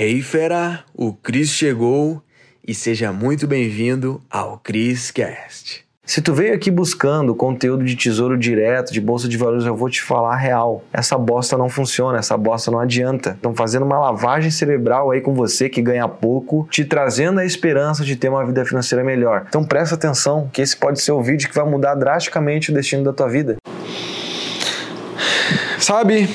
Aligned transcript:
Hey 0.00 0.22
fera, 0.22 0.84
o 0.94 1.12
Cris 1.12 1.50
chegou 1.50 2.22
e 2.64 2.72
seja 2.72 3.12
muito 3.12 3.48
bem-vindo 3.48 4.22
ao 4.30 4.56
Cris 4.56 5.10
Cast. 5.10 5.84
Se 6.04 6.22
tu 6.22 6.32
veio 6.32 6.54
aqui 6.54 6.70
buscando 6.70 7.34
conteúdo 7.34 7.84
de 7.84 7.96
tesouro 7.96 8.38
direto, 8.38 8.92
de 8.92 9.00
bolsa 9.00 9.28
de 9.28 9.36
valores, 9.36 9.66
eu 9.66 9.74
vou 9.74 9.90
te 9.90 10.00
falar 10.00 10.34
a 10.34 10.36
real. 10.36 10.84
Essa 10.92 11.18
bosta 11.18 11.58
não 11.58 11.68
funciona, 11.68 12.16
essa 12.16 12.36
bosta 12.36 12.70
não 12.70 12.78
adianta. 12.78 13.30
Estão 13.30 13.52
fazendo 13.56 13.84
uma 13.84 13.98
lavagem 13.98 14.52
cerebral 14.52 15.10
aí 15.10 15.20
com 15.20 15.34
você 15.34 15.68
que 15.68 15.82
ganha 15.82 16.06
pouco, 16.06 16.68
te 16.70 16.84
trazendo 16.84 17.40
a 17.40 17.44
esperança 17.44 18.04
de 18.04 18.14
ter 18.14 18.28
uma 18.28 18.46
vida 18.46 18.64
financeira 18.64 19.02
melhor. 19.02 19.46
Então 19.48 19.64
presta 19.64 19.96
atenção, 19.96 20.48
que 20.52 20.62
esse 20.62 20.76
pode 20.76 21.00
ser 21.00 21.10
o 21.10 21.20
vídeo 21.20 21.48
que 21.48 21.56
vai 21.56 21.68
mudar 21.68 21.96
drasticamente 21.96 22.70
o 22.70 22.74
destino 22.74 23.02
da 23.02 23.12
tua 23.12 23.28
vida. 23.28 23.56
Sabe, 25.80 26.28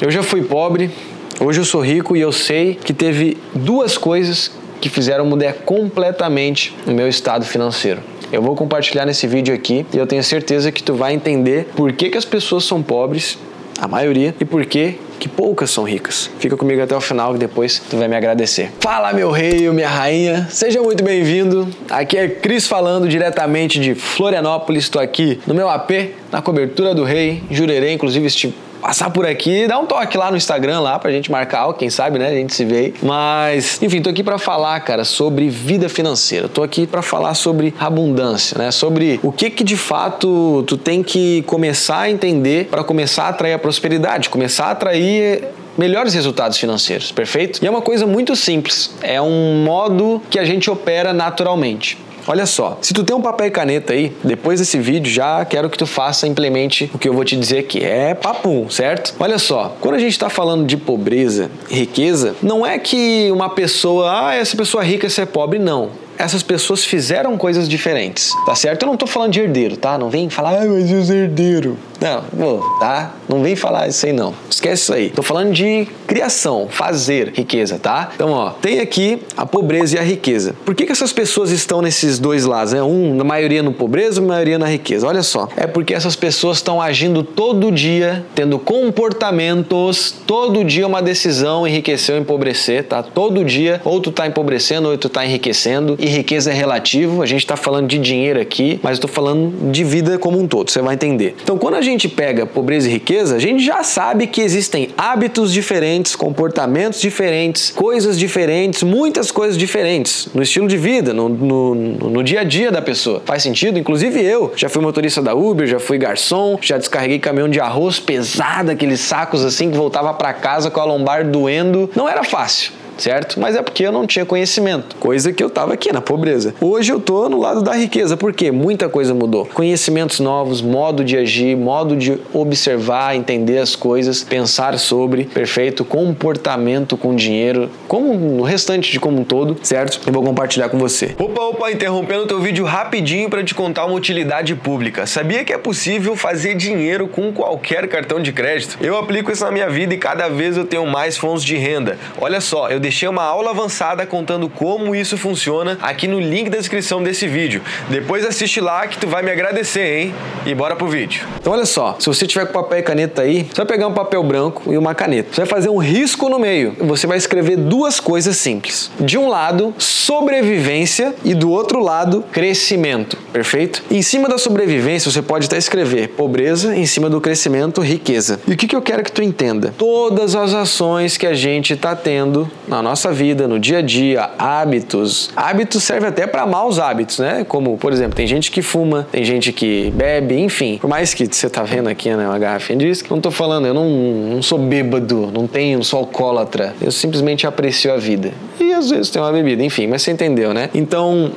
eu 0.00 0.10
já 0.10 0.22
fui 0.22 0.42
pobre, 0.42 0.90
Hoje 1.40 1.60
eu 1.60 1.64
sou 1.64 1.80
rico 1.80 2.16
e 2.16 2.20
eu 2.20 2.30
sei 2.30 2.74
que 2.74 2.92
teve 2.92 3.36
duas 3.54 3.98
coisas 3.98 4.52
que 4.80 4.88
fizeram 4.88 5.26
mudar 5.26 5.52
completamente 5.52 6.74
o 6.86 6.92
meu 6.92 7.08
estado 7.08 7.44
financeiro. 7.44 8.00
Eu 8.32 8.40
vou 8.40 8.54
compartilhar 8.54 9.04
nesse 9.04 9.26
vídeo 9.26 9.54
aqui 9.54 9.84
e 9.92 9.96
eu 9.96 10.06
tenho 10.06 10.22
certeza 10.22 10.70
que 10.70 10.82
tu 10.82 10.94
vai 10.94 11.12
entender 11.12 11.68
por 11.74 11.92
que, 11.92 12.10
que 12.10 12.18
as 12.18 12.24
pessoas 12.24 12.64
são 12.64 12.82
pobres, 12.82 13.36
a 13.80 13.88
maioria, 13.88 14.34
e 14.40 14.44
por 14.44 14.64
que 14.64 14.96
que 15.18 15.28
poucas 15.28 15.70
são 15.70 15.84
ricas. 15.84 16.30
Fica 16.38 16.56
comigo 16.56 16.82
até 16.82 16.94
o 16.94 17.00
final 17.00 17.32
que 17.32 17.38
depois 17.38 17.82
tu 17.90 17.96
vai 17.96 18.06
me 18.06 18.16
agradecer. 18.16 18.70
Fala 18.80 19.12
meu 19.12 19.30
rei, 19.30 19.68
minha 19.70 19.88
rainha, 19.88 20.46
seja 20.50 20.82
muito 20.82 21.02
bem-vindo. 21.02 21.68
Aqui 21.88 22.16
é 22.16 22.28
Cris 22.28 22.66
falando 22.66 23.08
diretamente 23.08 23.80
de 23.80 23.94
Florianópolis. 23.94 24.84
Estou 24.84 25.00
aqui 25.00 25.40
no 25.46 25.54
meu 25.54 25.68
AP, 25.68 25.90
na 26.30 26.42
cobertura 26.42 26.94
do 26.94 27.04
rei, 27.04 27.42
Jurerê, 27.50 27.92
inclusive 27.92 28.26
estive 28.26 28.54
passar 28.84 29.08
por 29.08 29.24
aqui, 29.24 29.66
dá 29.66 29.78
um 29.78 29.86
toque 29.86 30.18
lá 30.18 30.30
no 30.30 30.36
Instagram 30.36 30.80
lá 30.80 30.98
pra 30.98 31.10
gente 31.10 31.32
marcar, 31.32 31.72
quem 31.72 31.88
sabe, 31.88 32.18
né? 32.18 32.28
A 32.28 32.34
gente 32.34 32.54
se 32.54 32.66
vê. 32.66 32.92
Mas, 33.02 33.82
enfim, 33.82 34.02
tô 34.02 34.10
aqui 34.10 34.22
para 34.22 34.36
falar, 34.36 34.78
cara, 34.80 35.04
sobre 35.04 35.48
vida 35.48 35.88
financeira. 35.88 36.50
Tô 36.50 36.62
aqui 36.62 36.86
para 36.86 37.00
falar 37.00 37.32
sobre 37.32 37.72
abundância, 37.80 38.58
né? 38.58 38.70
Sobre 38.70 39.18
o 39.22 39.32
que 39.32 39.48
que 39.48 39.64
de 39.64 39.78
fato 39.78 40.62
tu 40.66 40.76
tem 40.76 41.02
que 41.02 41.40
começar 41.46 42.00
a 42.00 42.10
entender 42.10 42.66
para 42.66 42.84
começar 42.84 43.24
a 43.24 43.28
atrair 43.30 43.54
a 43.54 43.58
prosperidade, 43.58 44.28
começar 44.28 44.66
a 44.66 44.70
atrair 44.72 45.44
melhores 45.78 46.12
resultados 46.12 46.58
financeiros, 46.58 47.10
perfeito? 47.10 47.64
E 47.64 47.66
é 47.66 47.70
uma 47.70 47.82
coisa 47.82 48.06
muito 48.06 48.36
simples, 48.36 48.94
é 49.00 49.20
um 49.20 49.64
modo 49.64 50.20
que 50.28 50.38
a 50.38 50.44
gente 50.44 50.70
opera 50.70 51.14
naturalmente. 51.14 52.03
Olha 52.26 52.46
só, 52.46 52.78
se 52.80 52.94
tu 52.94 53.04
tem 53.04 53.14
um 53.14 53.20
papel 53.20 53.48
e 53.48 53.50
caneta 53.50 53.92
aí, 53.92 54.12
depois 54.22 54.60
desse 54.60 54.78
vídeo 54.78 55.12
já 55.12 55.44
quero 55.44 55.68
que 55.68 55.76
tu 55.76 55.86
faça, 55.86 56.26
implemente 56.26 56.90
o 56.94 56.98
que 56.98 57.08
eu 57.08 57.12
vou 57.12 57.24
te 57.24 57.36
dizer 57.36 57.58
aqui. 57.58 57.82
É 57.82 58.14
papum, 58.14 58.68
certo? 58.70 59.14
Olha 59.18 59.38
só, 59.38 59.76
quando 59.80 59.96
a 59.96 59.98
gente 59.98 60.12
está 60.12 60.30
falando 60.30 60.66
de 60.66 60.76
pobreza, 60.76 61.50
riqueza, 61.68 62.34
não 62.42 62.66
é 62.66 62.78
que 62.78 63.30
uma 63.30 63.48
pessoa, 63.50 64.28
ah, 64.28 64.34
essa 64.34 64.56
pessoa 64.56 64.82
rica, 64.82 65.06
essa 65.06 65.22
é 65.22 65.26
pobre, 65.26 65.58
não 65.58 66.03
essas 66.18 66.42
pessoas 66.42 66.84
fizeram 66.84 67.36
coisas 67.36 67.68
diferentes, 67.68 68.32
tá 68.46 68.54
certo? 68.54 68.82
Eu 68.82 68.88
não 68.88 68.96
tô 68.96 69.06
falando 69.06 69.32
de 69.32 69.40
herdeiro, 69.40 69.76
tá? 69.76 69.98
Não 69.98 70.10
vem 70.10 70.28
falar, 70.30 70.62
ah, 70.62 70.66
mas 70.66 70.90
os 70.90 71.10
herdeiro. 71.10 71.76
Não, 72.00 72.60
tá? 72.78 73.14
Não 73.28 73.42
vem 73.42 73.56
falar 73.56 73.88
isso 73.88 74.04
aí 74.04 74.12
não. 74.12 74.34
Esquece 74.50 74.82
isso 74.82 74.92
aí. 74.92 75.10
Tô 75.10 75.22
falando 75.22 75.52
de 75.52 75.88
criação, 76.06 76.68
fazer 76.68 77.32
riqueza, 77.34 77.78
tá? 77.78 78.10
Então, 78.14 78.30
ó, 78.30 78.50
tem 78.50 78.80
aqui 78.80 79.22
a 79.36 79.46
pobreza 79.46 79.96
e 79.96 79.98
a 79.98 80.02
riqueza. 80.02 80.54
Por 80.64 80.74
que, 80.74 80.84
que 80.84 80.92
essas 80.92 81.12
pessoas 81.12 81.50
estão 81.50 81.80
nesses 81.80 82.18
dois 82.18 82.44
lados, 82.44 82.72
né? 82.74 82.82
Um, 82.82 83.14
na 83.14 83.24
maioria 83.24 83.62
no 83.62 83.72
pobreza, 83.72 84.20
a 84.20 84.24
maioria 84.24 84.58
na 84.58 84.66
riqueza. 84.66 85.06
Olha 85.06 85.22
só. 85.22 85.48
É 85.56 85.66
porque 85.66 85.94
essas 85.94 86.14
pessoas 86.14 86.58
estão 86.58 86.80
agindo 86.80 87.22
todo 87.22 87.72
dia, 87.72 88.24
tendo 88.34 88.58
comportamentos, 88.58 90.14
todo 90.26 90.62
dia 90.64 90.86
uma 90.86 91.00
decisão 91.00 91.66
enriquecer 91.66 92.14
ou 92.14 92.20
empobrecer, 92.20 92.84
tá? 92.84 93.02
Todo 93.02 93.44
dia, 93.44 93.80
ou 93.84 94.00
tu 94.00 94.12
tá 94.12 94.26
empobrecendo 94.26 94.90
ou 94.90 94.98
tu 94.98 95.08
tá 95.08 95.24
enriquecendo 95.24 95.96
e 96.04 96.08
riqueza 96.08 96.50
é 96.50 96.54
relativo. 96.54 97.22
A 97.22 97.26
gente 97.26 97.40
está 97.40 97.56
falando 97.56 97.88
de 97.88 97.98
dinheiro 97.98 98.40
aqui, 98.40 98.78
mas 98.82 98.94
estou 98.94 99.08
falando 99.08 99.70
de 99.72 99.82
vida 99.82 100.18
como 100.18 100.38
um 100.38 100.46
todo. 100.46 100.70
Você 100.70 100.80
vai 100.82 100.94
entender. 100.94 101.34
Então, 101.42 101.56
quando 101.56 101.74
a 101.74 101.82
gente 101.82 102.08
pega 102.08 102.44
pobreza 102.44 102.88
e 102.88 102.92
riqueza, 102.92 103.36
a 103.36 103.38
gente 103.38 103.64
já 103.64 103.82
sabe 103.82 104.26
que 104.26 104.40
existem 104.42 104.90
hábitos 104.98 105.52
diferentes, 105.52 106.14
comportamentos 106.14 107.00
diferentes, 107.00 107.70
coisas 107.70 108.18
diferentes, 108.18 108.82
muitas 108.82 109.30
coisas 109.30 109.56
diferentes 109.56 110.28
no 110.34 110.42
estilo 110.42 110.68
de 110.68 110.76
vida, 110.76 111.14
no, 111.14 111.28
no, 111.28 111.74
no 111.74 112.22
dia 112.22 112.40
a 112.40 112.44
dia 112.44 112.70
da 112.70 112.82
pessoa. 112.82 113.22
Faz 113.24 113.42
sentido? 113.42 113.78
Inclusive 113.78 114.20
eu 114.22 114.52
já 114.54 114.68
fui 114.68 114.82
motorista 114.82 115.22
da 115.22 115.34
Uber, 115.34 115.66
já 115.66 115.80
fui 115.80 115.96
garçom, 115.96 116.58
já 116.60 116.76
descarreguei 116.76 117.18
caminhão 117.18 117.48
de 117.48 117.60
arroz 117.60 117.98
pesado, 117.98 118.70
aqueles 118.70 119.00
sacos 119.00 119.44
assim 119.44 119.70
que 119.70 119.76
voltava 119.76 120.12
para 120.12 120.32
casa 120.34 120.70
com 120.70 120.80
a 120.80 120.84
lombar 120.84 121.26
doendo. 121.26 121.90
Não 121.96 122.08
era 122.08 122.22
fácil 122.22 122.83
certo? 122.98 123.38
Mas 123.40 123.56
é 123.56 123.62
porque 123.62 123.86
eu 123.86 123.92
não 123.92 124.06
tinha 124.06 124.24
conhecimento, 124.24 124.96
coisa 124.96 125.32
que 125.32 125.42
eu 125.42 125.48
estava 125.48 125.74
aqui 125.74 125.92
na 125.92 126.00
pobreza. 126.00 126.54
Hoje 126.60 126.92
eu 126.92 127.00
tô 127.00 127.28
no 127.28 127.40
lado 127.40 127.62
da 127.62 127.72
riqueza, 127.72 128.16
porque 128.16 128.50
muita 128.50 128.88
coisa 128.88 129.14
mudou. 129.14 129.46
Conhecimentos 129.46 130.20
novos, 130.20 130.60
modo 130.60 131.04
de 131.04 131.16
agir, 131.16 131.56
modo 131.56 131.96
de 131.96 132.18
observar, 132.32 133.16
entender 133.16 133.58
as 133.58 133.76
coisas, 133.76 134.22
pensar 134.22 134.78
sobre, 134.78 135.24
perfeito, 135.24 135.84
comportamento 135.84 136.96
com 136.96 137.14
dinheiro, 137.14 137.70
como 137.88 138.14
no 138.14 138.42
restante 138.42 138.90
de 138.90 139.00
como 139.00 139.20
um 139.20 139.24
todo, 139.24 139.56
certo? 139.62 140.00
Eu 140.06 140.12
vou 140.12 140.22
compartilhar 140.22 140.68
com 140.68 140.78
você. 140.78 141.14
Opa, 141.18 141.42
opa, 141.42 141.70
interrompendo 141.70 142.26
teu 142.26 142.40
vídeo 142.40 142.64
rapidinho 142.64 143.28
para 143.28 143.42
te 143.42 143.54
contar 143.54 143.86
uma 143.86 143.94
utilidade 143.94 144.54
pública. 144.54 145.06
Sabia 145.06 145.44
que 145.44 145.52
é 145.52 145.58
possível 145.58 146.16
fazer 146.16 146.54
dinheiro 146.54 147.08
com 147.08 147.32
qualquer 147.32 147.86
cartão 147.88 148.20
de 148.20 148.32
crédito? 148.32 148.78
Eu 148.80 148.96
aplico 148.96 149.30
isso 149.30 149.44
na 149.44 149.50
minha 149.50 149.68
vida 149.68 149.94
e 149.94 149.98
cada 149.98 150.28
vez 150.28 150.56
eu 150.56 150.64
tenho 150.64 150.86
mais 150.86 151.16
fontes 151.16 151.44
de 151.44 151.56
renda. 151.56 151.98
Olha 152.20 152.40
só, 152.40 152.68
eu 152.68 152.80
deixei 152.84 153.08
uma 153.08 153.22
aula 153.22 153.50
avançada 153.50 154.04
contando 154.04 154.46
como 154.46 154.94
isso 154.94 155.16
funciona 155.16 155.78
aqui 155.80 156.06
no 156.06 156.20
link 156.20 156.50
da 156.50 156.58
descrição 156.58 157.02
desse 157.02 157.26
vídeo. 157.26 157.62
Depois 157.88 158.26
assiste 158.26 158.60
lá 158.60 158.86
que 158.86 158.98
tu 158.98 159.08
vai 159.08 159.22
me 159.22 159.30
agradecer, 159.30 160.00
hein? 160.00 160.14
E 160.44 160.54
bora 160.54 160.76
pro 160.76 160.86
vídeo. 160.86 161.26
Então 161.40 161.54
olha 161.54 161.64
só, 161.64 161.96
se 161.98 162.06
você 162.06 162.26
tiver 162.26 162.44
com 162.44 162.52
papel 162.52 162.80
e 162.80 162.82
caneta 162.82 163.22
aí, 163.22 163.44
você 163.44 163.56
vai 163.56 163.64
pegar 163.64 163.86
um 163.86 163.94
papel 163.94 164.22
branco 164.22 164.70
e 164.70 164.76
uma 164.76 164.94
caneta. 164.94 165.30
Você 165.32 165.40
vai 165.40 165.46
fazer 165.46 165.70
um 165.70 165.78
risco 165.78 166.28
no 166.28 166.38
meio. 166.38 166.76
Você 166.80 167.06
vai 167.06 167.16
escrever 167.16 167.56
duas 167.56 167.98
coisas 168.00 168.36
simples. 168.36 168.90
De 169.00 169.16
um 169.16 169.28
lado, 169.28 169.74
sobrevivência 169.78 171.14
e 171.24 171.32
do 171.32 171.50
outro 171.50 171.82
lado, 171.82 172.22
crescimento. 172.32 173.16
Perfeito? 173.32 173.82
Em 173.90 174.02
cima 174.02 174.28
da 174.28 174.36
sobrevivência, 174.36 175.10
você 175.10 175.22
pode 175.22 175.46
até 175.46 175.56
escrever 175.56 176.08
pobreza, 176.08 176.76
em 176.76 176.84
cima 176.84 177.08
do 177.08 177.18
crescimento, 177.18 177.80
riqueza. 177.80 178.38
E 178.46 178.52
o 178.52 178.56
que, 178.58 178.68
que 178.68 178.76
eu 178.76 178.82
quero 178.82 179.02
que 179.02 179.10
tu 179.10 179.22
entenda? 179.22 179.74
Todas 179.78 180.34
as 180.34 180.52
ações 180.52 181.16
que 181.16 181.26
a 181.26 181.32
gente 181.32 181.72
está 181.72 181.96
tendo 181.96 182.50
na 182.74 182.82
nossa 182.82 183.12
vida, 183.12 183.46
no 183.46 183.58
dia 183.58 183.78
a 183.78 183.82
dia, 183.82 184.30
hábitos. 184.36 185.30
Hábitos 185.36 185.82
serve 185.82 186.08
até 186.08 186.26
para 186.26 186.44
maus 186.44 186.78
hábitos, 186.78 187.18
né? 187.18 187.44
Como, 187.46 187.76
por 187.76 187.92
exemplo, 187.92 188.16
tem 188.16 188.26
gente 188.26 188.50
que 188.50 188.62
fuma, 188.62 189.06
tem 189.12 189.24
gente 189.24 189.52
que 189.52 189.92
bebe, 189.94 190.36
enfim. 190.38 190.78
Por 190.80 190.88
mais 190.88 191.14
que 191.14 191.26
você 191.26 191.48
tá 191.48 191.62
vendo 191.62 191.88
aqui, 191.88 192.10
né, 192.10 192.26
uma 192.26 192.38
garrafinha 192.38 192.78
de 192.78 192.86
uísque, 192.86 193.10
não 193.10 193.20
tô 193.20 193.30
falando, 193.30 193.66
eu 193.66 193.74
não, 193.74 193.88
não 193.88 194.42
sou 194.42 194.58
bêbado, 194.58 195.30
não 195.32 195.46
tenho, 195.46 195.78
não 195.78 195.84
sou 195.84 196.00
alcoólatra. 196.00 196.74
Eu 196.80 196.90
simplesmente 196.90 197.46
aprecio 197.46 197.92
a 197.92 197.96
vida. 197.96 198.32
E 198.60 198.72
às 198.72 198.90
vezes 198.90 199.10
tem 199.10 199.22
uma 199.22 199.32
bebida, 199.32 199.62
enfim, 199.62 199.86
mas 199.86 200.02
você 200.02 200.10
entendeu, 200.10 200.52
né? 200.52 200.68
Então, 200.74 201.30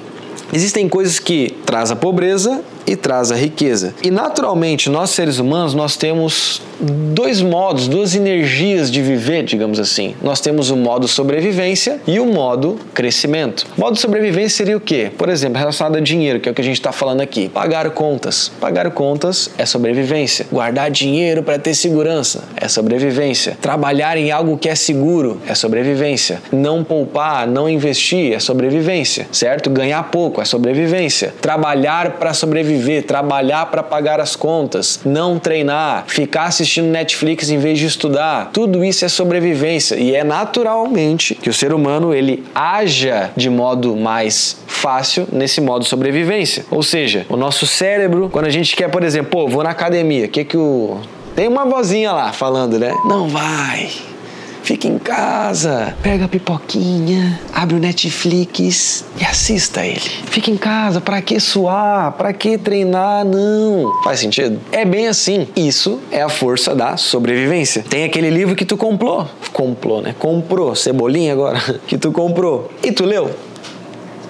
existem 0.51 0.89
coisas 0.89 1.19
que 1.19 1.55
traz 1.65 1.91
a 1.91 1.95
pobreza 1.95 2.63
e 2.87 2.95
traz 2.95 3.31
a 3.31 3.35
riqueza. 3.35 3.93
E 4.01 4.09
naturalmente, 4.09 4.89
nós 4.89 5.09
seres 5.09 5.37
humanos, 5.37 5.73
nós 5.73 5.97
temos 5.97 6.61
dois 6.79 7.41
modos, 7.41 7.87
duas 7.87 8.15
energias 8.15 8.89
de 8.89 9.01
viver, 9.01 9.43
digamos 9.43 9.79
assim. 9.79 10.15
Nós 10.21 10.39
temos 10.39 10.69
o 10.69 10.77
modo 10.77 11.07
sobrevivência 11.07 11.99
e 12.07 12.19
o 12.19 12.25
modo 12.25 12.79
crescimento. 12.93 13.67
O 13.77 13.81
modo 13.81 13.97
sobrevivência 13.97 14.57
seria 14.57 14.77
o 14.77 14.79
quê? 14.79 15.11
Por 15.17 15.27
exemplo, 15.27 15.57
relacionado 15.57 15.97
a 15.97 15.99
dinheiro, 15.99 16.39
que 16.39 16.47
é 16.47 16.51
o 16.51 16.55
que 16.55 16.61
a 16.61 16.63
gente 16.63 16.77
está 16.77 16.91
falando 16.91 17.21
aqui. 17.21 17.49
Pagar 17.49 17.89
contas. 17.89 18.51
Pagar 18.61 18.89
contas 18.91 19.49
é 19.57 19.65
sobrevivência. 19.65 20.45
Guardar 20.51 20.89
dinheiro 20.89 21.43
para 21.43 21.59
ter 21.59 21.73
segurança 21.73 22.43
é 22.55 22.67
sobrevivência. 22.67 23.57
Trabalhar 23.59 24.17
em 24.17 24.31
algo 24.31 24.57
que 24.57 24.69
é 24.69 24.75
seguro 24.75 25.41
é 25.47 25.55
sobrevivência. 25.55 26.41
Não 26.51 26.83
poupar, 26.83 27.47
não 27.47 27.67
investir 27.67 28.33
é 28.33 28.39
sobrevivência, 28.39 29.27
certo? 29.31 29.69
Ganhar 29.69 30.03
pouco 30.03 30.41
é 30.41 30.45
sobrevivência. 30.45 31.33
Trabalhar 31.41 32.11
para 32.11 32.33
sobreviver 32.33 32.76
viver, 32.77 33.03
trabalhar 33.03 33.65
para 33.67 33.83
pagar 33.83 34.19
as 34.19 34.35
contas, 34.35 34.99
não 35.03 35.39
treinar, 35.39 36.05
ficar 36.07 36.45
assistindo 36.45 36.87
Netflix 36.87 37.49
em 37.49 37.57
vez 37.57 37.79
de 37.79 37.85
estudar. 37.85 38.51
Tudo 38.53 38.83
isso 38.83 39.03
é 39.03 39.09
sobrevivência 39.09 39.95
e 39.95 40.15
é 40.15 40.23
naturalmente 40.23 41.35
que 41.35 41.49
o 41.49 41.53
ser 41.53 41.73
humano 41.73 42.13
ele 42.13 42.45
haja 42.53 43.31
de 43.35 43.49
modo 43.49 43.95
mais 43.95 44.57
fácil 44.67 45.27
nesse 45.31 45.59
modo 45.59 45.83
sobrevivência. 45.85 46.65
Ou 46.69 46.83
seja, 46.83 47.25
o 47.29 47.35
nosso 47.35 47.65
cérebro, 47.65 48.29
quando 48.31 48.45
a 48.45 48.51
gente 48.51 48.75
quer, 48.75 48.89
por 48.89 49.03
exemplo, 49.03 49.31
pô, 49.31 49.47
vou 49.47 49.63
na 49.63 49.71
academia, 49.71 50.25
o 50.25 50.29
que 50.29 50.43
que 50.43 50.57
o 50.57 50.97
tem 51.35 51.47
uma 51.47 51.65
vozinha 51.65 52.11
lá 52.13 52.33
falando, 52.33 52.79
né? 52.79 52.91
Não 53.05 53.27
vai 53.27 53.91
Fica 54.67 54.85
em 54.85 54.99
casa, 54.99 55.95
pega 56.03 56.25
a 56.25 56.27
pipoquinha, 56.27 57.39
abre 57.53 57.77
o 57.77 57.79
Netflix 57.79 59.05
e 59.17 59.23
assista 59.23 59.85
ele. 59.85 60.01
Fica 60.01 60.51
em 60.51 60.57
casa, 60.57 60.99
para 60.99 61.21
que 61.21 61.39
suar? 61.39 62.11
Para 62.11 62.33
que 62.33 62.57
treinar? 62.57 63.23
Não. 63.23 64.03
Faz 64.03 64.19
sentido? 64.19 64.59
É 64.69 64.83
bem 64.83 65.07
assim. 65.07 65.47
Isso 65.55 66.01
é 66.11 66.21
a 66.21 66.27
força 66.27 66.75
da 66.75 66.97
sobrevivência. 66.97 67.85
Tem 67.89 68.03
aquele 68.03 68.29
livro 68.29 68.57
que 68.57 68.65
tu 68.65 68.75
comprou, 68.75 69.25
comprou, 69.53 70.01
né? 70.01 70.13
Comprou, 70.19 70.75
cebolinha 70.75 71.31
agora, 71.31 71.61
que 71.87 71.97
tu 71.97 72.11
comprou. 72.11 72.69
E 72.83 72.91
tu 72.91 73.05
leu? 73.05 73.31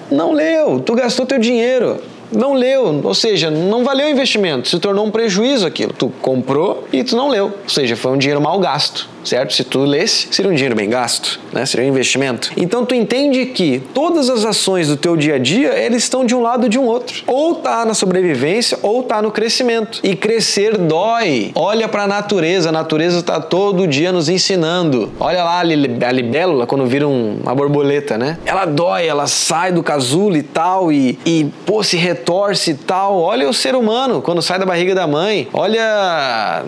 Não 0.08 0.32
leu, 0.32 0.78
tu 0.78 0.94
gastou 0.94 1.26
teu 1.26 1.40
dinheiro 1.40 2.00
não 2.30 2.52
leu, 2.52 3.00
ou 3.02 3.14
seja, 3.14 3.50
não 3.50 3.82
valeu 3.82 4.06
o 4.06 4.10
investimento, 4.10 4.68
se 4.68 4.78
tornou 4.78 5.06
um 5.06 5.10
prejuízo 5.10 5.66
aquilo. 5.66 5.94
Tu 5.94 6.10
comprou 6.20 6.86
e 6.92 7.02
tu 7.02 7.16
não 7.16 7.28
leu, 7.28 7.46
ou 7.46 7.68
seja, 7.68 7.96
foi 7.96 8.12
um 8.12 8.18
dinheiro 8.18 8.38
mal 8.38 8.60
gasto 8.60 9.08
certo? 9.24 9.52
Se 9.52 9.64
tu 9.64 9.80
lesse, 9.80 10.28
seria 10.30 10.50
um 10.50 10.54
dinheiro 10.54 10.74
bem 10.74 10.88
gasto, 10.88 11.40
né? 11.52 11.64
Seria 11.66 11.86
um 11.86 11.88
investimento. 11.88 12.50
Então 12.56 12.84
tu 12.84 12.94
entende 12.94 13.46
que 13.46 13.82
todas 13.92 14.28
as 14.28 14.44
ações 14.44 14.88
do 14.88 14.96
teu 14.96 15.16
dia 15.16 15.34
a 15.34 15.38
dia, 15.38 15.78
eles 15.78 16.02
estão 16.02 16.24
de 16.24 16.34
um 16.34 16.40
lado 16.40 16.64
ou 16.64 16.68
de 16.68 16.78
um 16.78 16.84
outro. 16.84 17.22
Ou 17.26 17.56
tá 17.56 17.84
na 17.84 17.94
sobrevivência 17.94 18.78
ou 18.82 19.02
tá 19.02 19.20
no 19.20 19.30
crescimento. 19.30 20.00
E 20.02 20.14
crescer 20.14 20.76
dói. 20.76 21.52
Olha 21.54 21.88
para 21.88 22.04
a 22.04 22.06
natureza, 22.06 22.68
a 22.68 22.72
natureza 22.72 23.20
está 23.20 23.40
todo 23.40 23.86
dia 23.86 24.12
nos 24.12 24.28
ensinando. 24.28 25.12
Olha 25.18 25.42
lá 25.44 25.60
a 25.60 26.12
libélula 26.12 26.66
quando 26.66 26.86
vira 26.86 27.06
uma 27.06 27.54
borboleta, 27.54 28.16
né? 28.16 28.38
Ela 28.44 28.64
dói, 28.64 29.06
ela 29.06 29.26
sai 29.26 29.72
do 29.72 29.82
casulo 29.82 30.36
e 30.36 30.42
tal 30.42 30.92
e, 30.92 31.18
e 31.24 31.46
pô, 31.66 31.82
se 31.82 31.96
retorce 31.96 32.72
e 32.72 32.74
tal. 32.74 33.20
Olha 33.20 33.48
o 33.48 33.54
ser 33.54 33.74
humano 33.74 34.22
quando 34.22 34.42
sai 34.42 34.58
da 34.58 34.66
barriga 34.66 34.94
da 34.94 35.06
mãe. 35.06 35.48
Olha, 35.52 36.64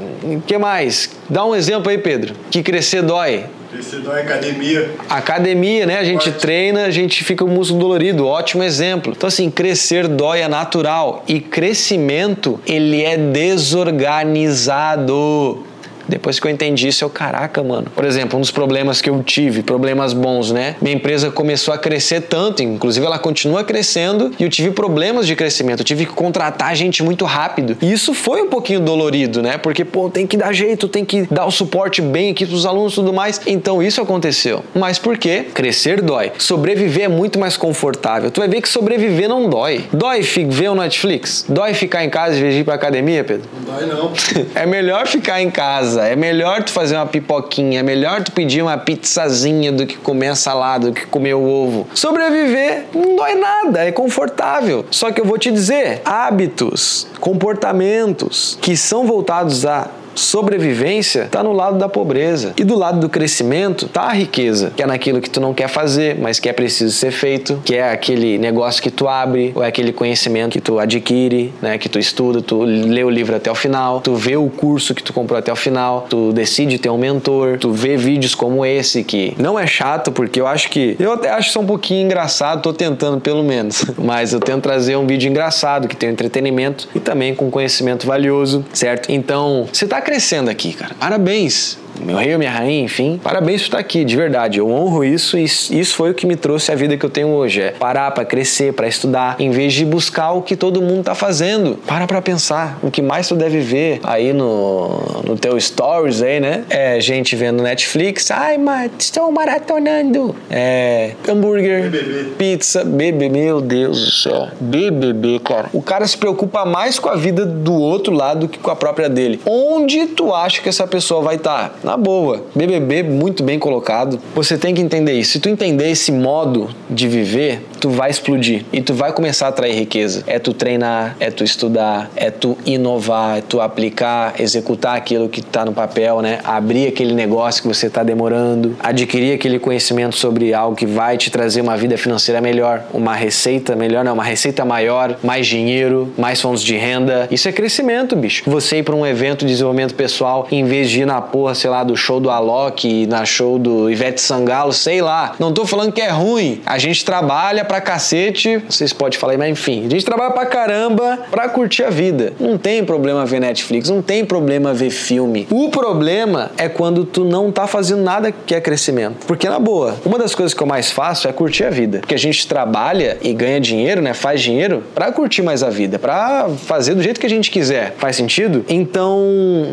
que 0.46 0.58
mais? 0.58 1.10
Dá 1.28 1.44
um 1.44 1.54
exemplo 1.54 1.90
aí, 1.90 1.98
Pedro 1.98 2.34
que 2.50 2.62
crescer 2.62 3.02
dói. 3.02 3.44
Crescer 3.70 4.00
dói 4.00 4.22
academia. 4.22 4.90
Academia, 5.08 5.86
né? 5.86 5.98
A 5.98 6.04
gente 6.04 6.24
Forte. 6.24 6.40
treina, 6.40 6.86
a 6.86 6.90
gente 6.90 7.22
fica 7.22 7.44
o 7.44 7.48
músculo 7.48 7.80
dolorido. 7.80 8.26
Ótimo 8.26 8.62
exemplo. 8.62 9.12
Então, 9.16 9.28
assim, 9.28 9.50
crescer 9.50 10.08
dói 10.08 10.40
é 10.40 10.48
natural. 10.48 11.24
E 11.28 11.40
crescimento, 11.40 12.58
ele 12.66 13.02
é 13.02 13.16
desorganizado. 13.16 15.64
Depois 16.10 16.40
que 16.40 16.46
eu 16.46 16.50
entendi 16.50 16.88
isso, 16.88 17.04
eu, 17.04 17.08
caraca, 17.08 17.62
mano. 17.62 17.86
Por 17.94 18.04
exemplo, 18.04 18.36
um 18.36 18.40
dos 18.40 18.50
problemas 18.50 19.00
que 19.00 19.08
eu 19.08 19.22
tive, 19.22 19.62
problemas 19.62 20.12
bons, 20.12 20.50
né? 20.50 20.74
Minha 20.82 20.96
empresa 20.96 21.30
começou 21.30 21.72
a 21.72 21.78
crescer 21.78 22.22
tanto, 22.22 22.62
inclusive 22.62 23.06
ela 23.06 23.18
continua 23.18 23.62
crescendo, 23.62 24.32
e 24.38 24.42
eu 24.42 24.50
tive 24.50 24.72
problemas 24.72 25.26
de 25.26 25.36
crescimento. 25.36 25.80
Eu 25.80 25.84
tive 25.84 26.04
que 26.04 26.12
contratar 26.12 26.74
gente 26.74 27.02
muito 27.02 27.24
rápido. 27.24 27.76
E 27.80 27.92
isso 27.92 28.12
foi 28.12 28.42
um 28.42 28.48
pouquinho 28.48 28.80
dolorido, 28.80 29.40
né? 29.40 29.56
Porque, 29.56 29.84
pô, 29.84 30.10
tem 30.10 30.26
que 30.26 30.36
dar 30.36 30.52
jeito, 30.52 30.88
tem 30.88 31.04
que 31.04 31.22
dar 31.30 31.46
o 31.46 31.50
suporte 31.50 32.02
bem 32.02 32.30
aqui 32.30 32.44
pros 32.44 32.66
alunos 32.66 32.92
e 32.92 32.96
tudo 32.96 33.12
mais. 33.12 33.40
Então 33.46 33.82
isso 33.82 34.00
aconteceu. 34.00 34.64
Mas 34.74 34.98
por 34.98 35.16
quê? 35.16 35.46
Crescer 35.54 36.02
dói. 36.02 36.32
Sobreviver 36.38 37.04
é 37.04 37.08
muito 37.08 37.38
mais 37.38 37.56
confortável. 37.56 38.30
Tu 38.30 38.40
vai 38.40 38.48
ver 38.48 38.60
que 38.60 38.68
sobreviver 38.68 39.28
não 39.28 39.48
dói. 39.48 39.84
Dói 39.92 40.22
ver 40.22 40.70
o 40.70 40.74
Netflix? 40.74 41.44
Dói 41.48 41.74
ficar 41.74 42.04
em 42.04 42.10
casa 42.10 42.36
e 42.36 42.50
vir 42.50 42.64
pra 42.64 42.74
academia, 42.74 43.22
Pedro? 43.22 43.48
Não 43.54 43.74
dói, 43.74 43.86
não. 43.86 44.12
é 44.54 44.66
melhor 44.66 45.06
ficar 45.06 45.40
em 45.40 45.50
casa 45.50 45.99
casa. 46.00 46.08
É 46.08 46.16
melhor 46.16 46.62
tu 46.62 46.72
fazer 46.72 46.96
uma 46.96 47.06
pipoquinha, 47.06 47.80
é 47.80 47.82
melhor 47.82 48.22
tu 48.22 48.32
pedir 48.32 48.62
uma 48.62 48.78
pizzazinha 48.78 49.70
do 49.70 49.86
que 49.86 49.96
comer 49.98 50.34
salada, 50.36 50.88
do 50.88 50.92
que 50.94 51.06
comer 51.06 51.34
o 51.34 51.42
ovo. 51.42 51.86
Sobreviver 51.94 52.86
não 52.94 53.16
dói 53.16 53.34
nada, 53.34 53.84
é 53.84 53.92
confortável. 53.92 54.84
Só 54.90 55.12
que 55.12 55.20
eu 55.20 55.24
vou 55.24 55.38
te 55.38 55.50
dizer, 55.50 56.00
hábitos, 56.04 57.06
comportamentos 57.20 58.58
que 58.60 58.76
são 58.76 59.06
voltados 59.06 59.66
a 59.66 59.88
sobrevivência 60.20 61.22
está 61.22 61.42
no 61.42 61.52
lado 61.52 61.78
da 61.78 61.88
pobreza. 61.88 62.52
E 62.56 62.64
do 62.64 62.76
lado 62.76 63.00
do 63.00 63.08
crescimento 63.08 63.86
está 63.86 64.02
a 64.02 64.12
riqueza, 64.12 64.72
que 64.76 64.82
é 64.82 64.86
naquilo 64.86 65.20
que 65.20 65.30
tu 65.30 65.40
não 65.40 65.54
quer 65.54 65.68
fazer, 65.68 66.16
mas 66.18 66.38
que 66.38 66.48
é 66.48 66.52
preciso 66.52 66.94
ser 66.94 67.10
feito, 67.10 67.60
que 67.64 67.74
é 67.74 67.90
aquele 67.90 68.38
negócio 68.38 68.82
que 68.82 68.90
tu 68.90 69.08
abre, 69.08 69.52
ou 69.54 69.62
é 69.62 69.68
aquele 69.68 69.92
conhecimento 69.92 70.52
que 70.52 70.60
tu 70.60 70.78
adquire, 70.78 71.52
né, 71.60 71.78
que 71.78 71.88
tu 71.88 71.98
estuda, 71.98 72.40
tu 72.42 72.62
lê 72.62 73.02
o 73.04 73.10
livro 73.10 73.34
até 73.34 73.50
o 73.50 73.54
final, 73.54 74.00
tu 74.00 74.14
vê 74.14 74.36
o 74.36 74.48
curso 74.48 74.94
que 74.94 75.02
tu 75.02 75.12
comprou 75.12 75.38
até 75.38 75.52
o 75.52 75.56
final, 75.56 76.06
tu 76.08 76.32
decide 76.32 76.78
ter 76.78 76.90
um 76.90 76.98
mentor, 76.98 77.58
tu 77.58 77.72
vê 77.72 77.96
vídeos 77.96 78.34
como 78.34 78.64
esse 78.64 79.02
que 79.04 79.34
não 79.38 79.58
é 79.58 79.66
chato, 79.66 80.12
porque 80.12 80.40
eu 80.40 80.46
acho 80.46 80.68
que 80.70 80.96
eu 80.98 81.12
até 81.12 81.30
acho 81.30 81.50
só 81.52 81.60
um 81.60 81.66
pouquinho 81.66 82.04
engraçado, 82.04 82.62
tô 82.62 82.72
tentando 82.72 83.20
pelo 83.20 83.42
menos, 83.42 83.84
mas 83.98 84.32
eu 84.32 84.40
tento 84.40 84.62
trazer 84.62 84.96
um 84.96 85.06
vídeo 85.06 85.28
engraçado 85.28 85.88
que 85.88 85.96
tem 85.96 86.10
entretenimento 86.10 86.88
e 86.94 87.00
também 87.00 87.34
com 87.34 87.50
conhecimento 87.50 88.06
valioso, 88.06 88.64
certo? 88.72 89.10
Então, 89.10 89.68
você 89.72 89.86
tá 89.86 90.00
crescendo 90.10 90.50
aqui, 90.50 90.72
cara. 90.72 90.92
Parabéns 90.98 91.78
meu 92.00 92.16
rei 92.16 92.32
ou 92.32 92.38
minha 92.38 92.50
rainha, 92.50 92.84
enfim. 92.84 93.20
Parabéns 93.22 93.62
por 93.62 93.66
estar 93.66 93.78
aqui, 93.78 94.04
de 94.04 94.16
verdade. 94.16 94.58
Eu 94.58 94.70
honro 94.70 95.04
isso 95.04 95.38
e 95.38 95.44
isso 95.44 95.94
foi 95.94 96.10
o 96.10 96.14
que 96.14 96.26
me 96.26 96.36
trouxe 96.36 96.72
a 96.72 96.74
vida 96.74 96.96
que 96.96 97.04
eu 97.04 97.10
tenho 97.10 97.28
hoje. 97.28 97.60
É 97.60 97.70
parar 97.72 98.10
para 98.10 98.24
crescer, 98.24 98.72
para 98.72 98.86
estudar, 98.86 99.36
em 99.38 99.50
vez 99.50 99.72
de 99.72 99.84
buscar 99.84 100.32
o 100.32 100.42
que 100.42 100.56
todo 100.56 100.80
mundo 100.80 101.04
tá 101.04 101.14
fazendo. 101.14 101.76
Para 101.86 102.06
para 102.06 102.20
pensar. 102.22 102.78
O 102.82 102.90
que 102.90 103.02
mais 103.02 103.28
tu 103.28 103.34
deve 103.34 103.60
ver 103.60 104.00
aí 104.02 104.32
no, 104.32 105.22
no 105.24 105.36
teu 105.36 105.58
stories 105.60 106.22
aí, 106.22 106.40
né? 106.40 106.64
É 106.70 107.00
gente 107.00 107.34
vendo 107.36 107.62
Netflix. 107.62 108.30
Ai, 108.30 108.58
mas 108.58 108.90
estou 108.98 109.30
maratonando. 109.30 110.34
É 110.50 111.12
hambúrguer, 111.28 111.90
BBB. 111.90 112.30
pizza, 112.36 112.84
bebê, 112.84 113.28
meu 113.28 113.60
Deus 113.60 114.04
do 114.04 114.10
céu. 114.10 114.48
BBB, 114.60 115.40
cara. 115.40 115.68
O 115.72 115.82
cara 115.82 116.06
se 116.06 116.16
preocupa 116.16 116.64
mais 116.64 116.98
com 116.98 117.08
a 117.08 117.16
vida 117.16 117.44
do 117.44 117.74
outro 117.74 118.12
lado 118.12 118.48
que 118.48 118.58
com 118.58 118.70
a 118.70 118.76
própria 118.76 119.08
dele. 119.08 119.40
Onde 119.44 120.06
tu 120.06 120.34
acha 120.34 120.60
que 120.60 120.68
essa 120.68 120.86
pessoa 120.86 121.22
vai 121.22 121.36
estar? 121.36 121.70
Tá? 121.70 121.70
Na 121.82 121.96
boa. 121.96 122.44
BBB 122.54 123.02
muito 123.02 123.42
bem 123.42 123.58
colocado. 123.58 124.18
Você 124.34 124.56
tem 124.56 124.74
que 124.74 124.80
entender 124.80 125.12
isso. 125.12 125.32
Se 125.32 125.40
tu 125.40 125.48
entender 125.48 125.90
esse 125.90 126.12
modo 126.12 126.70
de 126.88 127.08
viver, 127.08 127.62
tu 127.80 127.90
vai 127.90 128.10
explodir 128.10 128.64
e 128.72 128.82
tu 128.82 128.92
vai 128.94 129.12
começar 129.12 129.46
a 129.46 129.48
atrair 129.48 129.74
riqueza. 129.74 130.22
É 130.26 130.38
tu 130.38 130.52
treinar, 130.52 131.16
é 131.18 131.30
tu 131.30 131.42
estudar, 131.42 132.10
é 132.14 132.30
tu 132.30 132.56
inovar, 132.66 133.38
é 133.38 133.40
tu 133.40 133.60
aplicar, 133.60 134.34
executar 134.38 134.96
aquilo 134.96 135.28
que 135.28 135.40
está 135.40 135.64
no 135.64 135.72
papel, 135.72 136.20
né? 136.20 136.38
Abrir 136.44 136.88
aquele 136.88 137.14
negócio 137.14 137.62
que 137.62 137.68
você 137.68 137.86
está 137.86 138.02
demorando, 138.02 138.76
adquirir 138.80 139.34
aquele 139.34 139.58
conhecimento 139.58 140.16
sobre 140.16 140.52
algo 140.52 140.76
que 140.76 140.86
vai 140.86 141.16
te 141.16 141.30
trazer 141.30 141.60
uma 141.60 141.76
vida 141.76 141.96
financeira 141.96 142.40
melhor, 142.40 142.84
uma 142.92 143.14
receita 143.14 143.74
melhor, 143.74 144.04
não, 144.04 144.14
uma 144.14 144.24
receita 144.24 144.64
maior, 144.64 145.16
mais 145.22 145.46
dinheiro, 145.46 146.12
mais 146.18 146.40
fontes 146.40 146.62
de 146.62 146.76
renda. 146.76 147.28
Isso 147.30 147.48
é 147.48 147.52
crescimento, 147.52 148.14
bicho. 148.14 148.42
Você 148.46 148.78
ir 148.78 148.82
para 148.82 148.94
um 148.94 149.06
evento 149.06 149.44
de 149.44 149.52
desenvolvimento 149.52 149.94
pessoal 149.94 150.46
em 150.50 150.64
vez 150.64 150.90
de 150.90 151.02
ir 151.02 151.06
na 151.06 151.20
porra, 151.20 151.54
sei 151.54 151.69
lá, 151.70 151.80
lá, 151.80 151.84
do 151.84 151.96
show 151.96 152.20
do 152.20 152.28
Alok, 152.28 153.06
na 153.06 153.24
show 153.24 153.58
do 153.58 153.90
Ivete 153.90 154.20
Sangalo, 154.20 154.72
sei 154.72 155.00
lá. 155.00 155.34
Não 155.38 155.52
tô 155.52 155.64
falando 155.64 155.92
que 155.92 156.00
é 156.00 156.10
ruim. 156.10 156.60
A 156.66 156.78
gente 156.78 157.04
trabalha 157.04 157.64
pra 157.64 157.80
cacete, 157.80 158.58
vocês 158.68 158.92
podem 158.92 159.18
falar, 159.18 159.38
mas 159.38 159.50
enfim, 159.50 159.86
a 159.86 159.88
gente 159.88 160.04
trabalha 160.04 160.32
pra 160.32 160.44
caramba 160.46 161.18
pra 161.30 161.48
curtir 161.48 161.84
a 161.84 161.90
vida. 161.90 162.32
Não 162.38 162.58
tem 162.58 162.84
problema 162.84 163.24
ver 163.24 163.40
Netflix, 163.40 163.88
não 163.88 164.02
tem 164.02 164.24
problema 164.24 164.74
ver 164.74 164.90
filme. 164.90 165.46
O 165.50 165.70
problema 165.70 166.50
é 166.58 166.68
quando 166.68 167.04
tu 167.04 167.24
não 167.24 167.50
tá 167.50 167.66
fazendo 167.66 168.02
nada 168.02 168.32
que 168.32 168.54
é 168.54 168.60
crescimento. 168.60 169.26
Porque 169.26 169.48
na 169.48 169.58
boa, 169.58 169.96
uma 170.04 170.18
das 170.18 170.34
coisas 170.34 170.52
que 170.52 170.62
eu 170.62 170.66
mais 170.66 170.90
faço 170.90 171.28
é 171.28 171.32
curtir 171.32 171.64
a 171.64 171.70
vida. 171.70 172.00
Porque 172.00 172.14
a 172.14 172.18
gente 172.18 172.46
trabalha 172.46 173.16
e 173.22 173.32
ganha 173.32 173.60
dinheiro, 173.60 174.02
né? 174.02 174.12
Faz 174.12 174.40
dinheiro 174.40 174.82
pra 174.94 175.12
curtir 175.12 175.42
mais 175.42 175.62
a 175.62 175.70
vida, 175.70 175.98
pra 175.98 176.48
fazer 176.66 176.94
do 176.94 177.02
jeito 177.02 177.20
que 177.20 177.26
a 177.26 177.30
gente 177.30 177.50
quiser. 177.50 177.94
Faz 177.98 178.16
sentido? 178.16 178.64
Então, 178.68 179.20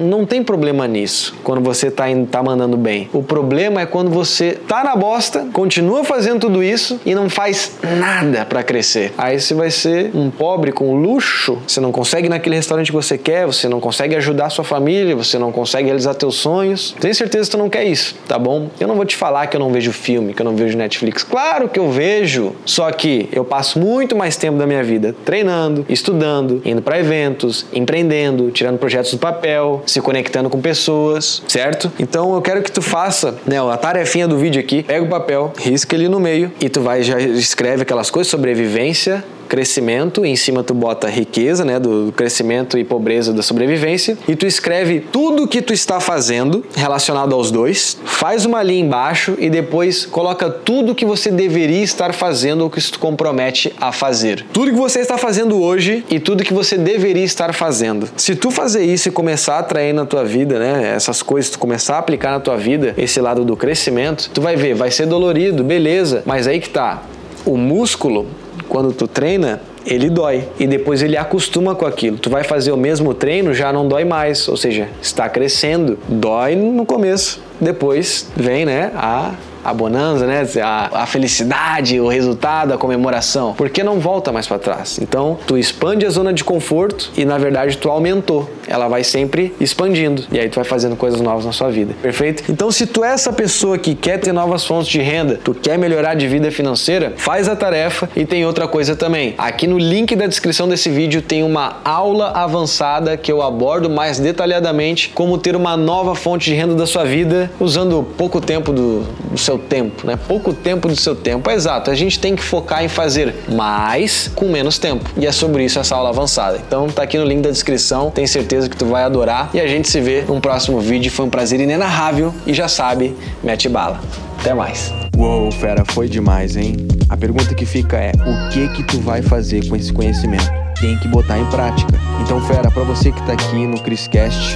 não 0.02 0.26
tem 0.26 0.44
problema 0.44 0.88
nisso. 0.88 1.36
Quando 1.44 1.62
você 1.62 1.87
tá, 1.92 2.10
indo, 2.10 2.28
tá 2.28 2.42
mandando 2.42 2.78
bem. 2.78 3.10
O 3.14 3.24
problema 3.24 3.82
é 3.82 3.86
quando 3.86 4.10
você 4.10 4.58
tá 4.68 4.84
na 4.84 4.96
bosta, 4.96 5.48
continua 5.54 6.04
fazendo 6.04 6.42
tudo 6.42 6.64
isso 6.64 7.00
e 7.06 7.14
não 7.14 7.30
faz 7.30 7.74
nada 8.00 8.46
para 8.46 8.64
crescer. 8.64 9.14
Aí 9.18 9.40
você 9.40 9.54
vai 9.54 9.72
ser 9.72 10.12
um 10.14 10.30
pobre 10.30 10.72
com 10.72 10.96
luxo, 10.96 11.58
você 11.68 11.80
não 11.80 11.92
consegue 11.92 12.28
ir 12.28 12.30
naquele 12.30 12.56
restaurante 12.56 12.88
que 12.88 12.96
você 12.96 13.18
quer, 13.18 13.46
você 13.46 13.68
não 13.68 13.80
consegue 13.80 14.16
ajudar 14.16 14.50
sua 14.50 14.64
família, 14.64 15.16
você 15.16 15.38
não 15.38 15.52
consegue 15.52 15.86
realizar 15.86 16.14
teus 16.14 16.36
sonhos. 16.36 16.96
Tenho 17.00 17.14
certeza 17.14 17.46
que 17.46 17.52
tu 17.52 17.58
não 17.58 17.70
quer 17.70 17.84
isso, 17.84 18.16
tá 18.28 18.38
bom? 18.38 18.70
Eu 18.80 18.88
não 18.88 18.96
vou 18.96 19.06
te 19.06 19.16
falar 19.16 19.48
que 19.48 19.56
eu 19.56 19.60
não 19.60 19.72
vejo 19.72 19.92
filme, 19.92 20.34
que 20.34 20.42
eu 20.42 20.46
não 20.46 20.56
vejo 20.56 20.78
Netflix. 20.78 21.24
Claro 21.24 21.70
que 21.70 21.80
eu 21.80 21.90
vejo, 21.92 22.54
só 22.66 22.92
que 22.92 23.30
eu 23.32 23.44
passo 23.44 23.80
muito 23.80 24.16
mais 24.16 24.36
tempo 24.38 24.58
da 24.58 24.66
minha 24.66 24.84
vida 24.84 25.16
treinando, 25.26 25.86
estudando, 25.90 26.62
indo 26.66 26.82
para 26.82 27.00
eventos, 27.00 27.66
empreendendo, 27.74 28.52
tirando 28.52 28.78
projetos 28.78 29.12
do 29.12 29.18
papel, 29.18 29.84
se 29.86 30.02
conectando 30.02 30.50
com 30.50 30.60
pessoas, 30.60 31.44
certo? 31.48 31.77
Certo? 31.78 31.92
Então 32.00 32.34
eu 32.34 32.42
quero 32.42 32.62
que 32.62 32.72
tu 32.72 32.82
faça, 32.82 33.36
né, 33.46 33.58
a 33.60 33.78
tarefinha 33.78 34.28
do 34.28 34.38
vídeo 34.38 34.60
aqui, 34.60 34.84
pega 34.84 35.04
o 35.04 35.08
papel, 35.08 35.54
risca 35.58 35.96
ele 35.96 36.10
no 36.10 36.20
meio 36.20 36.52
e 36.60 36.68
tu 36.68 36.82
vai 36.82 37.04
já 37.04 37.20
escreve 37.20 37.84
aquelas 37.84 38.10
coisas, 38.10 38.30
sobrevivência, 38.30 39.24
crescimento, 39.48 40.26
em 40.26 40.36
cima 40.36 40.64
tu 40.64 40.74
bota 40.74 41.10
riqueza, 41.10 41.66
né, 41.66 41.80
do 41.80 42.14
crescimento 42.16 42.78
e 42.78 42.84
pobreza 42.84 43.34
da 43.34 43.42
sobrevivência, 43.42 44.18
e 44.28 44.36
tu 44.36 44.46
escreve 44.46 45.00
tudo 45.00 45.48
que 45.48 45.62
tu 45.62 45.74
está 45.74 46.00
fazendo 46.00 46.64
relacionado 46.76 47.34
aos 47.34 47.52
dois, 47.52 47.98
faz 48.06 48.46
uma 48.46 48.62
linha 48.62 48.82
embaixo 48.82 49.36
e 49.40 49.50
depois 49.50 50.06
coloca 50.06 50.50
tudo 50.50 50.96
que 50.96 51.06
você 51.06 51.32
deveria 51.32 51.82
estar 51.82 52.14
fazendo 52.14 52.62
ou 52.62 52.70
que 52.70 52.82
tu 52.82 53.00
compromete 53.00 53.74
a 53.80 53.92
fazer. 53.92 54.46
Tudo 54.54 54.72
que 54.72 54.78
você 54.78 55.00
está 55.00 55.18
fazendo 55.18 55.62
hoje 55.62 56.04
e 56.10 56.20
tudo 56.20 56.44
que 56.44 56.54
você 56.54 56.78
deveria 56.78 57.24
estar 57.24 57.54
fazendo. 57.54 58.10
Se 58.18 58.36
tu 58.36 58.52
fazer 58.52 58.84
isso 58.84 59.10
e 59.10 59.12
começar 59.12 59.56
a 59.56 59.60
atrair 59.60 59.94
na 59.94 60.06
tua 60.06 60.24
vida, 60.24 60.60
né, 60.60 60.94
essas 60.96 61.22
coisas, 61.22 61.52
tu 61.52 61.60
começar 61.60 61.96
a 61.96 62.00
aplicar 62.00 62.32
na 62.32 62.40
tua 62.40 62.58
vida 62.58 62.94
esse 62.98 63.20
lado 63.22 63.44
do 63.44 63.56
crescimento, 63.56 64.30
tu 64.34 64.42
vai 64.42 64.56
ver, 64.56 64.74
vai 64.74 64.92
ser 64.92 65.06
dolorido, 65.06 65.64
beleza, 65.64 66.24
mas 66.26 66.48
aí 66.48 66.60
que 66.60 66.70
tá. 66.70 67.04
O 67.46 67.56
músculo, 67.56 68.28
quando 68.68 68.92
tu 68.94 69.08
treina, 69.08 69.62
ele 69.86 70.10
dói 70.10 70.48
e 70.60 70.68
depois 70.68 71.02
ele 71.02 71.18
acostuma 71.18 71.76
com 71.76 71.86
aquilo. 71.86 72.18
Tu 72.18 72.30
vai 72.30 72.44
fazer 72.44 72.72
o 72.72 72.78
mesmo 72.78 73.14
treino, 73.14 73.54
já 73.54 73.72
não 73.72 73.88
dói 73.88 74.06
mais, 74.06 74.48
ou 74.48 74.58
seja, 74.58 74.90
está 75.02 75.30
crescendo. 75.30 75.98
Dói 76.08 76.56
no 76.56 76.86
começo, 76.86 77.42
depois 77.60 78.30
vem, 78.36 78.66
né, 78.66 78.92
a 78.96 79.34
a 79.68 79.74
bonança, 79.74 80.26
né? 80.26 80.48
A, 80.64 81.04
a, 81.04 81.06
felicidade, 81.06 82.00
o 82.00 82.08
resultado, 82.08 82.74
a 82.74 82.78
comemoração. 82.78 83.54
Porque 83.58 83.84
não 83.84 84.00
volta 84.00 84.32
mais 84.32 84.48
para 84.48 84.58
trás. 84.58 84.98
Então, 85.02 85.38
tu 85.46 85.58
expande 85.58 86.06
a 86.06 86.10
zona 86.10 86.32
de 86.32 86.42
conforto 86.42 87.12
e 87.18 87.26
na 87.26 87.38
verdade 87.38 87.78
tu 87.78 87.90
aumentou. 87.90 88.50
Ela 88.66 88.88
vai 88.88 89.04
sempre 89.04 89.54
expandindo 89.60 90.24
e 90.32 90.40
aí 90.40 90.48
tu 90.48 90.56
vai 90.56 90.64
fazendo 90.64 90.96
coisas 90.96 91.20
novas 91.20 91.46
na 91.46 91.52
sua 91.52 91.70
vida. 91.70 91.94
Perfeito? 92.02 92.50
Então, 92.50 92.72
se 92.72 92.88
tu 92.88 93.04
é 93.04 93.10
essa 93.10 93.34
pessoa 93.34 93.78
que 93.78 93.94
quer 93.94 94.20
ter 94.20 94.32
novas 94.32 94.64
fontes 94.64 94.88
de 94.88 95.02
renda, 95.02 95.38
tu 95.44 95.54
quer 95.54 95.78
melhorar 95.78 96.14
de 96.14 96.28
vida 96.30 96.50
financeira, 96.50 97.14
faz 97.18 97.50
a 97.50 97.56
tarefa 97.56 98.10
e 98.16 98.26
tem 98.26 98.46
outra 98.46 98.70
coisa 98.70 98.96
também. 98.96 99.36
Aqui 99.38 99.68
no 99.68 99.78
link 99.78 100.16
da 100.16 100.28
descrição 100.28 100.70
desse 100.70 100.90
vídeo 100.90 101.22
tem 101.22 101.44
uma 101.44 101.82
aula 101.84 102.32
avançada 102.32 103.18
que 103.18 103.30
eu 103.30 103.42
abordo 103.42 103.90
mais 103.90 104.18
detalhadamente 104.18 105.10
como 105.14 105.38
ter 105.38 105.58
uma 105.58 105.76
nova 105.76 106.16
fonte 106.16 106.52
de 106.52 106.56
renda 106.56 106.74
da 106.74 106.86
sua 106.86 107.04
vida 107.04 107.52
usando 107.60 108.08
pouco 108.18 108.40
tempo 108.40 108.72
do, 108.72 109.02
do 109.30 109.38
seu 109.38 109.57
tempo, 109.58 110.06
né? 110.06 110.18
Pouco 110.28 110.54
tempo 110.54 110.88
do 110.88 110.96
seu 110.96 111.16
tempo. 111.16 111.50
É 111.50 111.54
exato, 111.54 111.90
a 111.92 111.96
gente 111.96 112.20
tem 112.20 112.36
que 112.36 112.44
focar 112.44 112.84
em 112.84 112.88
fazer 112.88 113.34
mais 113.50 114.30
com 114.34 114.48
menos 114.48 114.78
tempo. 114.78 115.10
E 115.18 115.26
é 115.26 115.32
sobre 115.32 115.64
isso 115.66 115.80
essa 115.80 115.96
aula 115.96 116.10
avançada. 116.10 116.60
Então 116.66 116.88
tá 116.88 117.04
aqui 117.04 117.18
no 117.18 117.26
link 117.26 117.42
da 117.42 117.50
descrição, 117.50 118.12
tenho 118.12 118.28
certeza 118.28 118.70
que 118.70 118.78
tu 118.78 118.86
vai 118.86 119.04
adorar 119.04 119.50
e 119.54 119.60
a 119.60 119.68
gente 119.68 119.90
se 119.90 120.00
vê 120.00 120.24
num 120.28 120.40
próximo 120.40 120.80
vídeo. 120.80 121.12
Foi 121.12 121.26
um 121.26 121.30
prazer 121.30 121.60
inenarrável 121.60 122.34
e 122.46 122.54
já 122.54 122.68
sabe, 122.68 123.16
mete 123.44 123.68
bala. 123.70 124.00
Até 124.40 124.54
mais. 124.54 124.94
Uou, 125.18 125.52
fera, 125.52 125.84
foi 125.84 126.08
demais, 126.08 126.56
hein? 126.56 126.78
A 127.10 127.18
pergunta 127.18 127.56
que 127.56 127.66
fica 127.66 127.98
é: 127.98 128.12
o 128.12 128.50
que 128.50 128.70
que 128.70 128.84
tu 128.84 129.00
vai 129.00 129.22
fazer 129.22 129.68
com 129.68 129.76
esse 129.76 129.92
conhecimento? 129.92 130.50
Tem 130.80 130.98
que 131.00 131.08
botar 131.08 131.40
em 131.40 131.46
prática. 131.46 132.00
Então, 132.22 132.40
fera, 132.46 132.70
para 132.70 132.84
você 132.84 133.12
que 133.12 133.22
tá 133.24 133.34
aqui 133.34 133.66
no 133.66 133.80
Criscast, 133.82 134.56